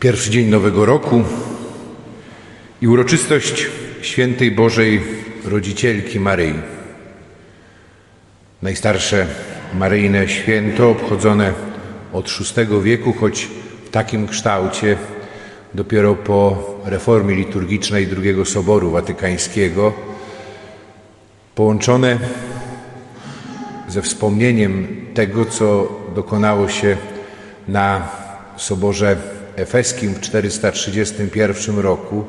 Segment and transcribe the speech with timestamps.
[0.00, 1.22] Pierwszy dzień Nowego Roku
[2.82, 3.66] i uroczystość
[4.02, 5.02] Świętej Bożej
[5.44, 6.54] Rodzicielki Maryi.
[8.62, 9.26] Najstarsze
[9.74, 11.52] maryjne święto obchodzone
[12.12, 13.48] od VI wieku, choć
[13.86, 14.96] w takim kształcie
[15.74, 19.92] dopiero po reformie liturgicznej II Soboru Watykańskiego,
[21.54, 22.18] połączone
[23.88, 26.96] ze wspomnieniem tego, co dokonało się
[27.68, 28.08] na
[28.56, 32.24] Soborze Efeskim w 431 roku,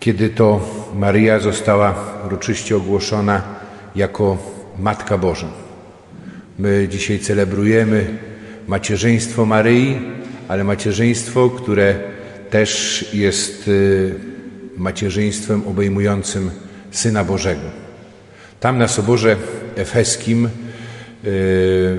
[0.00, 0.60] kiedy to
[0.94, 1.94] Maryja została
[2.26, 3.42] uroczyście ogłoszona
[3.96, 4.38] jako
[4.78, 5.48] Matka Boża.
[6.58, 8.18] My dzisiaj celebrujemy
[8.66, 10.00] macierzyństwo Maryi,
[10.48, 11.98] ale macierzyństwo, które
[12.50, 14.14] też jest y,
[14.76, 16.50] macierzyństwem obejmującym
[16.90, 17.70] Syna Bożego.
[18.60, 19.36] Tam na Soborze
[19.76, 20.48] Efeskim
[21.24, 21.98] y,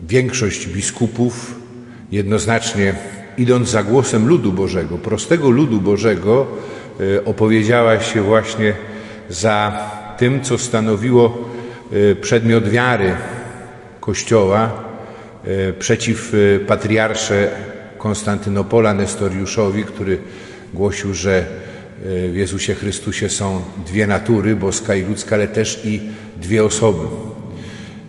[0.00, 1.59] większość biskupów
[2.12, 2.94] jednoznacznie
[3.38, 6.46] idąc za głosem ludu Bożego, prostego ludu Bożego,
[7.00, 8.74] y, opowiedziała się właśnie
[9.28, 11.50] za tym, co stanowiło
[12.20, 13.14] przedmiot wiary
[14.00, 14.70] Kościoła
[15.78, 16.32] przeciw
[16.66, 17.50] patriarsze
[18.00, 20.18] Konstantynopola Nestoriuszowi, który
[20.74, 21.44] głosił, że e,
[22.28, 26.00] w Jezusie Chrystusie są dwie natury, boska i ludzka, ale też i
[26.36, 27.29] dwie osoby.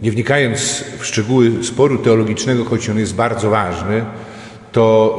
[0.02, 4.06] Nie wnikając w szczegóły sporu teologicznego, choć on jest bardzo ważny,
[4.72, 5.18] to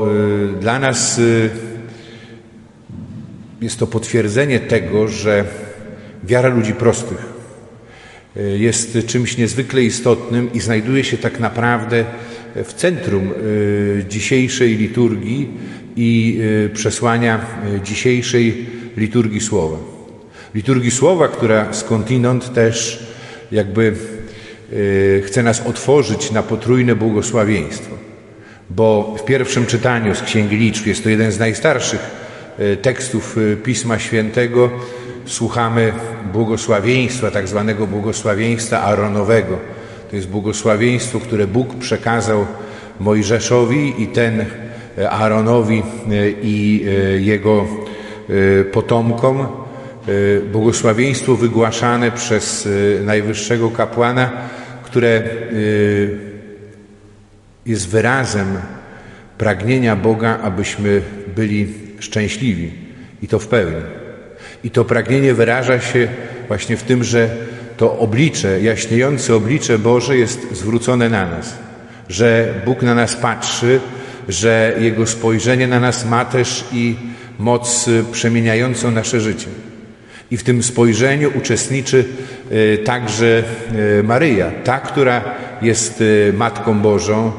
[0.56, 1.22] e, dla nas e,
[3.60, 5.44] jest to potwierdzenie tego, że
[6.24, 7.32] wiara ludzi prostych
[8.56, 12.04] jest czymś niezwykle istotnym i znajduje się tak naprawdę
[12.54, 15.48] w centrum y, dzisiejszej liturgii
[15.96, 17.46] i y, przesłania
[17.76, 19.78] y, dzisiejszej liturgii Słowa.
[20.54, 23.06] Liturgii Słowa, która skądinąd też
[23.52, 23.92] jakby
[25.22, 27.94] chce nas otworzyć na potrójne błogosławieństwo.
[28.70, 32.00] Bo w pierwszym czytaniu z Księgi Liczb, jest to jeden z najstarszych
[32.82, 34.70] tekstów Pisma Świętego,
[35.26, 35.92] słuchamy
[36.32, 39.58] błogosławieństwa, tak zwanego błogosławieństwa Aaronowego
[40.12, 42.46] to jest błogosławieństwo, które Bóg przekazał
[43.00, 44.44] Mojżeszowi i ten
[45.10, 45.82] Aaronowi
[46.42, 46.84] i
[47.20, 47.66] jego
[48.72, 49.46] potomkom.
[50.52, 52.68] Błogosławieństwo wygłaszane przez
[53.04, 54.30] najwyższego kapłana,
[54.92, 55.22] które
[57.66, 58.46] jest wyrazem
[59.38, 61.02] pragnienia Boga, abyśmy
[61.36, 62.72] byli szczęśliwi
[63.22, 63.82] i to w pełni.
[64.64, 66.08] I to pragnienie wyraża się
[66.48, 67.28] właśnie w tym, że
[67.76, 71.54] to oblicze, jaśniejące oblicze Boże jest zwrócone na nas,
[72.08, 73.80] że Bóg na nas patrzy,
[74.28, 76.96] że Jego spojrzenie na nas ma też i
[77.38, 79.48] moc przemieniającą nasze życie.
[80.32, 82.04] I w tym spojrzeniu uczestniczy
[82.50, 83.44] e, także
[83.98, 85.24] e, Maryja, ta, która
[85.62, 87.32] jest e, Matką Bożą,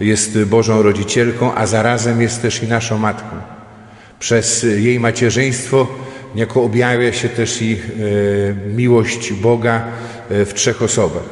[0.00, 3.36] jest Bożą rodzicielką, a zarazem jest też i naszą Matką.
[4.18, 5.86] Przez jej macierzyństwo
[6.34, 7.78] Niejako objawia się też i
[8.76, 9.84] miłość Boga
[10.30, 11.22] w trzech osobach.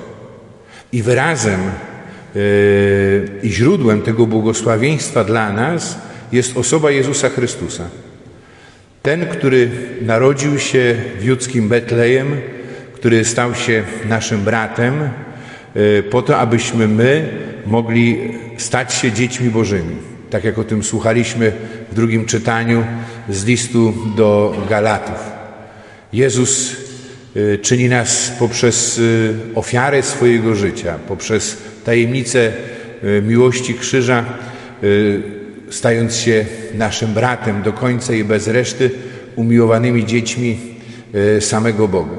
[0.92, 1.60] I wyrazem
[3.42, 5.98] i źródłem tego błogosławieństwa dla nas
[6.32, 7.84] jest osoba Jezusa Chrystusa.
[9.02, 9.70] Ten, który
[10.02, 12.36] narodził się w judzkim Betlejem,
[12.92, 14.94] który stał się naszym bratem,
[16.10, 17.28] po to, abyśmy my
[17.66, 18.18] mogli
[18.56, 21.52] stać się dziećmi Bożymi tak jak o tym słuchaliśmy
[21.90, 22.84] w drugim czytaniu
[23.28, 25.30] z listu do Galatów.
[26.12, 26.76] Jezus
[27.36, 32.52] y, czyni nas poprzez y, ofiarę swojego życia, poprzez tajemnicę
[33.22, 34.24] miłości krzyża,
[35.74, 38.90] stając się naszym bratem do końca i bez reszty,
[39.36, 40.58] umiłowanymi dziećmi
[41.40, 42.16] samego Boga.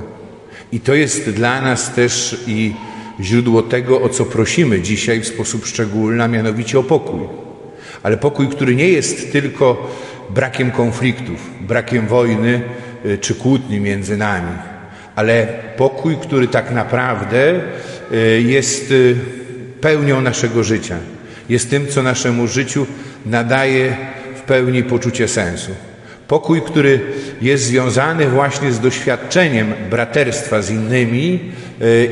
[0.72, 2.74] I to jest dla nas też i
[3.22, 7.20] źródło tego, o co prosimy dzisiaj w sposób szczególny, a mianowicie o pokój
[8.04, 9.92] ale pokój, który nie jest tylko
[10.30, 12.62] brakiem konfliktów, brakiem wojny
[13.06, 14.58] y, czy kłótni między nami,
[15.16, 15.48] ale
[15.78, 17.62] pokój, który tak naprawdę
[18.14, 18.94] y, jest
[19.82, 20.98] pełnią naszego życia,
[21.50, 22.86] jest tym, co naszemu życiu
[23.26, 23.98] nadaje
[24.36, 25.72] w pełni poczucie sensu.
[26.28, 27.00] Pokój, który
[27.42, 31.40] jest związany właśnie z doświadczeniem braterstwa z innymi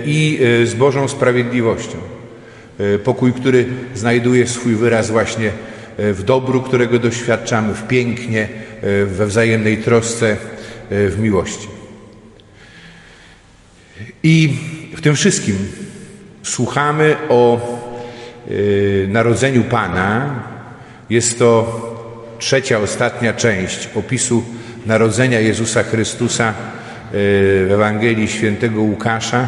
[0.06, 1.98] i z Bożą sprawiedliwością.
[3.04, 5.52] Pokój, który znajduje swój wyraz właśnie
[5.98, 8.48] E, w dobru, którego doświadczamy, w pięknie,
[8.82, 10.38] e, we wzajemnej trosce,
[10.90, 11.68] e, w miłości.
[14.24, 14.54] I
[14.96, 15.58] w tym wszystkim
[16.44, 17.60] słuchamy o
[19.08, 20.36] narodzeniu Pana.
[21.10, 21.82] Jest to
[22.40, 24.44] trzecia, ostatnia część opisu
[24.86, 26.54] narodzenia Jezusa Chrystusa
[27.12, 29.48] w Ewangelii Świętego Łukasza,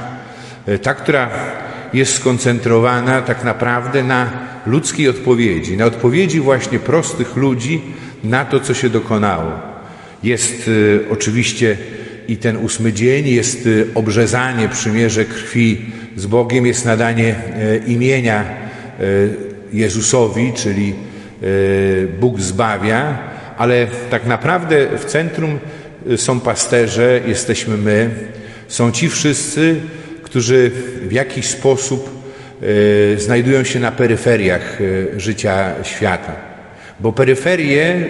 [0.81, 1.29] ta, która
[1.93, 4.29] jest skoncentrowana tak naprawdę na
[4.65, 7.81] ludzkiej odpowiedzi, na odpowiedzi właśnie prostych ludzi
[8.23, 9.51] na to, co się dokonało.
[10.23, 11.77] Jest y, oczywiście
[12.27, 15.85] i ten ósmy dzień, jest y, obrzezanie przymierze krwi
[16.15, 18.62] z Bogiem, jest nadanie y, imienia
[19.73, 20.93] Jezusowi, czyli
[22.19, 23.17] Bóg zbawia,
[23.57, 25.59] ale tak naprawdę w centrum
[26.17, 28.09] są pasterze, jesteśmy my,
[28.67, 29.75] są ci wszyscy,
[30.23, 32.09] którzy w jakiś sposób
[33.15, 36.35] e, znajdują się na peryferiach e, życia świata.
[36.99, 38.05] Bo peryferie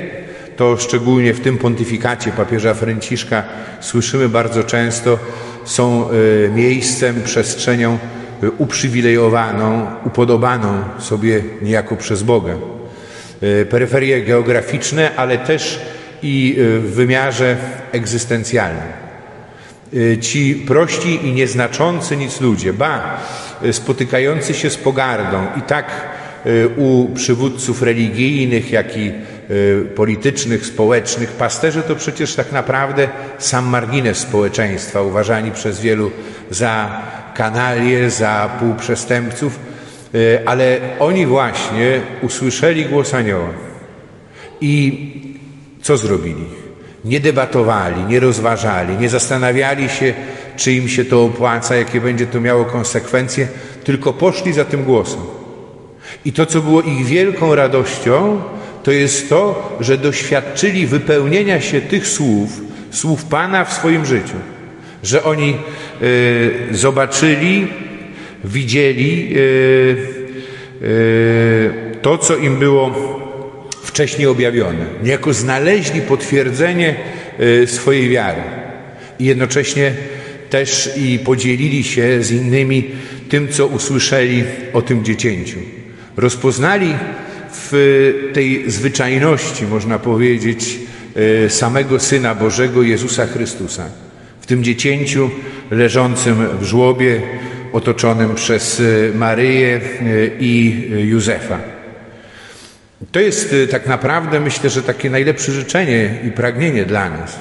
[0.57, 3.43] to szczególnie w tym pontyfikacie papieża Franciszka
[3.79, 5.19] słyszymy bardzo często,
[5.65, 6.13] są e,
[6.49, 7.97] miejscem, przestrzenią
[8.57, 12.53] uprzywilejowaną, upodobaną sobie niejako przez Boga.
[13.69, 15.81] Peryferie geograficzne, ale też
[16.23, 17.57] i w wymiarze
[17.91, 19.03] egzystencjalnym.
[20.21, 23.17] Ci prości i nieznaczący nic ludzie, ba,
[23.71, 25.91] spotykający się z pogardą i tak
[26.77, 29.11] u przywódców religijnych, jak i
[29.95, 33.07] politycznych, społecznych, pasterze to przecież tak naprawdę
[33.37, 36.11] sam margines społeczeństwa, uważani przez wielu
[36.49, 37.01] za
[37.35, 39.59] kanalie, za półprzestępców,
[40.45, 43.49] ale oni właśnie usłyszeli głos anioła.
[44.61, 45.11] I
[45.81, 46.45] co zrobili?
[47.05, 50.13] Nie debatowali, nie rozważali, nie zastanawiali się,
[50.55, 53.47] czy im się to opłaca, jakie będzie to miało konsekwencje,
[53.83, 55.21] tylko poszli za tym głosem.
[56.25, 58.41] I to, co było ich wielką radością,
[58.83, 64.35] to jest to, że doświadczyli wypełnienia się tych słów, słów Pana w swoim życiu.
[65.03, 65.57] Że oni
[66.01, 67.67] y, zobaczyli,
[68.43, 69.97] widzieli y,
[70.81, 71.71] y,
[72.01, 72.91] to, co im było
[73.83, 74.85] wcześniej objawione.
[75.03, 76.95] Niejako znaleźli potwierdzenie
[77.65, 78.41] swojej wiary.
[79.19, 79.93] I jednocześnie
[80.49, 82.91] też i podzielili się z innymi
[83.29, 85.57] tym, co usłyszeli o tym dziecięciu.
[86.17, 86.93] Rozpoznali
[87.51, 90.79] w tej zwyczajności, można powiedzieć,
[91.49, 94.02] samego Syna Bożego Jezusa Chrystusa.
[94.43, 95.29] W tym dziecięciu
[95.71, 97.21] leżącym w żłobie,
[97.73, 99.81] otoczonym przez y, Maryję
[100.39, 101.59] i Józefa.
[103.11, 107.39] To jest y, tak naprawdę, myślę, że takie najlepsze życzenie i pragnienie dla nas,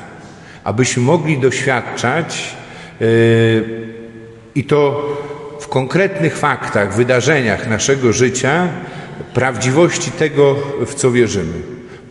[0.64, 2.56] abyśmy mogli doświadczać
[4.54, 5.08] i to
[5.60, 8.68] w konkretnych faktach, wydarzeniach naszego życia,
[9.34, 10.56] prawdziwości tego,
[10.86, 11.54] w co wierzymy,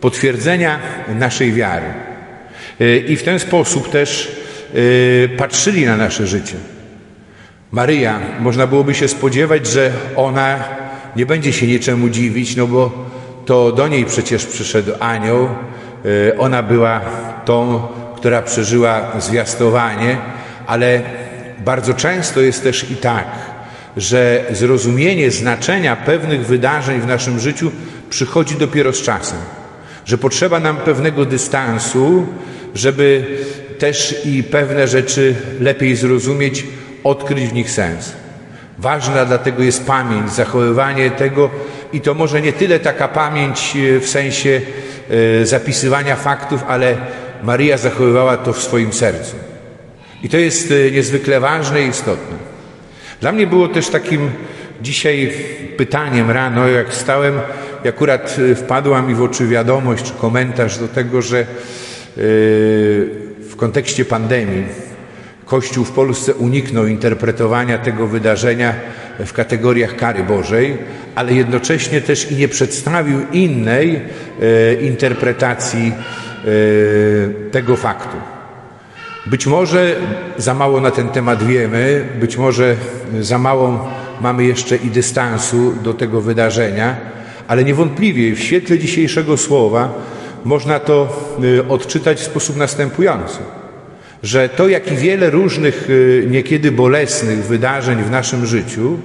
[0.00, 0.78] potwierdzenia
[1.18, 1.86] naszej wiary.
[3.08, 4.41] I w ten sposób też
[5.36, 6.54] patrzyli na nasze życie.
[7.72, 10.64] Maryja, można byłoby się spodziewać, że ona
[11.16, 12.90] nie będzie się niczemu dziwić, no bo
[13.46, 15.44] to do niej przecież przyszedł anioł.
[15.44, 17.00] E, ona była
[17.44, 20.16] tą, która przeżyła zwiastowanie,
[20.66, 21.02] ale
[21.64, 23.26] bardzo często jest też i tak,
[23.96, 27.70] że zrozumienie znaczenia pewnych wydarzeń w naszym życiu
[28.10, 29.38] przychodzi dopiero z czasem.
[30.04, 32.26] Że potrzeba nam pewnego dystansu,
[32.74, 33.24] żeby
[33.82, 36.64] też i pewne rzeczy lepiej zrozumieć,
[37.04, 38.12] odkryć w nich sens.
[38.78, 41.50] Ważna dlatego jest pamięć, zachowywanie tego,
[41.92, 44.60] i to może nie tyle taka pamięć e, w sensie
[45.40, 46.96] e, zapisywania faktów, ale
[47.42, 49.36] Maria zachowywała to w swoim sercu.
[50.22, 52.36] I to jest e, niezwykle ważne i istotne.
[53.20, 54.30] Dla mnie było też takim
[54.82, 55.32] dzisiaj
[55.76, 57.40] pytaniem rano, jak stałem,
[57.84, 61.46] i akurat wpadła mi w oczy wiadomość czy komentarz do tego, że
[63.62, 64.64] kontekście pandemii
[65.46, 68.74] Kościół w Polsce uniknął interpretowania tego wydarzenia
[69.26, 70.78] w kategoriach kary Bożej,
[71.14, 78.16] ale jednocześnie też i nie przedstawił innej e, interpretacji e, tego faktu.
[79.26, 79.96] Być może
[80.36, 82.76] za mało na ten temat wiemy, być może
[83.20, 83.88] za mało
[84.20, 86.96] mamy jeszcze i dystansu do tego wydarzenia,
[87.48, 89.94] ale niewątpliwie w świetle dzisiejszego słowa
[90.44, 91.22] można to
[91.58, 93.38] e, odczytać w sposób następujący
[94.22, 98.98] że to, jak i wiele różnych, y, niekiedy bolesnych wydarzeń w naszym życiu,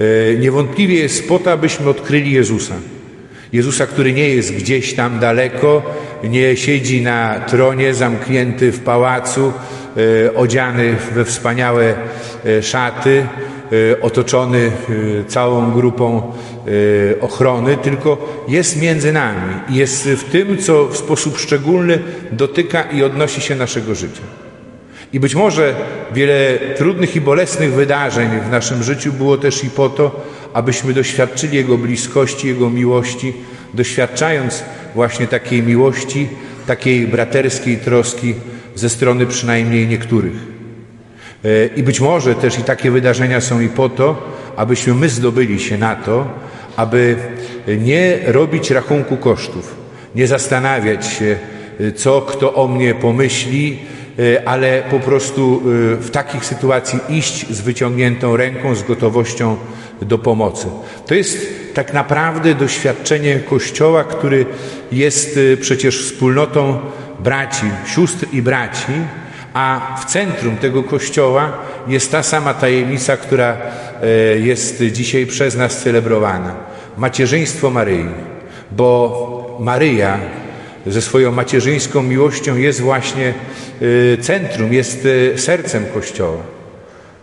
[0.00, 2.74] y, niewątpliwie jest po to, abyśmy odkryli Jezusa.
[3.52, 5.82] Jezusa, który nie jest gdzieś tam daleko,
[6.24, 9.52] nie siedzi na tronie zamknięty w pałacu,
[9.96, 11.94] y, odziany we wspaniałe
[12.62, 13.26] szaty,
[14.02, 14.70] otoczony
[15.28, 16.32] całą grupą
[17.20, 21.98] ochrony, tylko jest między nami jest w tym, co w sposób szczególny
[22.32, 24.22] dotyka i odnosi się naszego życia.
[25.12, 25.74] I być może
[26.14, 31.56] wiele trudnych i bolesnych wydarzeń w naszym życiu było też i po to, abyśmy doświadczyli
[31.56, 33.32] Jego bliskości, Jego miłości,
[33.74, 36.28] doświadczając właśnie takiej miłości,
[36.66, 38.34] takiej braterskiej troski
[38.74, 40.57] ze strony przynajmniej niektórych.
[41.44, 44.22] E, I być może też i takie wydarzenia są i po to,
[44.56, 46.26] abyśmy my zdobyli się na to,
[46.76, 47.16] aby
[47.78, 49.76] nie robić rachunku kosztów,
[50.14, 51.38] nie zastanawiać się,
[51.96, 53.78] co kto o mnie pomyśli,
[54.44, 55.62] ale po prostu
[56.00, 59.56] w takich sytuacji iść z wyciągniętą ręką, z gotowością
[60.02, 60.66] do pomocy.
[61.06, 61.38] To jest
[61.74, 64.46] tak naprawdę doświadczenie Kościoła, który
[64.92, 66.78] jest przecież wspólnotą
[67.20, 68.92] braci, sióstr i braci,
[69.54, 71.52] a w centrum tego Kościoła
[71.88, 73.56] jest ta sama tajemnica, która
[74.02, 76.54] e, jest dzisiaj przez nas celebrowana.
[76.96, 78.06] Macierzyństwo Maryi,
[78.72, 80.18] bo Maryja
[80.86, 83.34] ze swoją macierzyńską miłością jest właśnie
[84.14, 86.42] e, centrum, jest e, sercem Kościoła.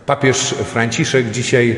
[0.06, 1.76] Papież Franciszek dzisiaj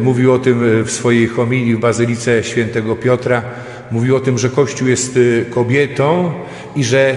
[0.00, 3.42] mówił o tym w swojej homilii w Bazylice Świętego Piotra.
[3.90, 5.18] Mówił o tym, że Kościół jest
[5.50, 6.32] kobietą
[6.76, 7.16] i że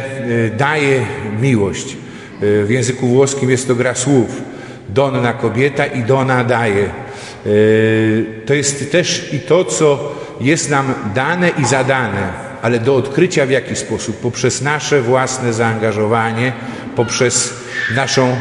[0.57, 1.05] daje
[1.41, 1.97] miłość.
[2.41, 4.41] W języku włoskim jest to gra słów.
[4.89, 6.85] Donna kobieta i dona daje.
[6.85, 6.89] E,
[8.45, 13.49] to jest też i to, co jest nam dane i zadane, ale do odkrycia w
[13.49, 14.17] jaki sposób?
[14.17, 16.53] Poprzez nasze własne zaangażowanie,
[16.95, 17.53] poprzez
[17.95, 18.35] naszą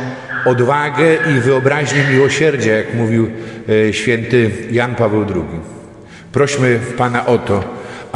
[0.44, 3.30] odwagę i wyobraźnię miłosierdzia, jak mówił
[3.88, 5.60] e, święty Jan Paweł II.
[6.32, 7.64] Prośmy Pana o to,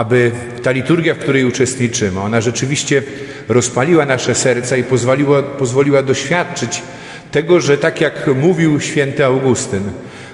[0.00, 3.02] aby ta liturgia, w której uczestniczymy, ona rzeczywiście
[3.48, 6.82] rozpaliła nasze serca i pozwoliła, pozwoliła doświadczyć
[7.30, 9.82] tego, że tak jak mówił święty Augustyn,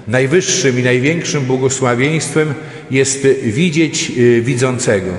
[0.08, 2.54] najwyższym i największym błogosławieństwem
[2.90, 5.10] jest widzieć y, widzącego,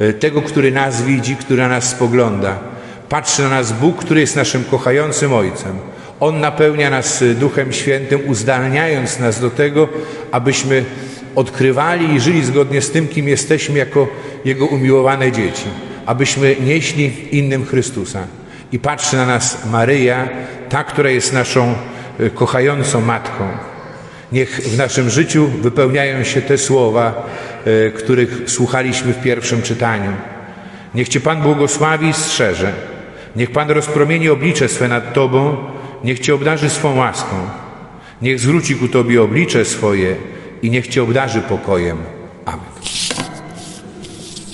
[0.00, 2.58] y, tego, który nas widzi, który na nas spogląda.
[3.08, 5.78] Patrzy na nas Bóg, który jest naszym kochającym Ojcem.
[6.20, 9.88] On napełnia nas Duchem Świętym, uzdalniając nas do tego,
[10.30, 10.84] abyśmy
[11.38, 14.08] odkrywali i żyli zgodnie z tym, kim jesteśmy jako
[14.44, 15.66] Jego umiłowane dzieci,
[16.06, 18.26] abyśmy nieśli innym Chrystusa.
[18.72, 20.28] I patrzy na nas Maryja,
[20.68, 21.74] ta, która jest naszą
[22.20, 23.48] e, kochającą matką.
[24.32, 27.26] Niech w naszym życiu wypełniają się te słowa,
[27.64, 30.12] e, których słuchaliśmy w pierwszym czytaniu.
[30.94, 32.72] Niech Cię Pan błogosławi i strzeże.
[33.36, 35.56] Niech Pan rozpromieni oblicze swe nad Tobą,
[36.04, 37.36] niech Cię obdarzy swą łaską.
[38.22, 40.16] Niech zwróci ku Tobie oblicze swoje
[40.62, 42.17] i niech Cię obdarzy pokojem.